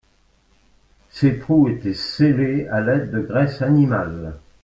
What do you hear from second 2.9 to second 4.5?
de graisse animale.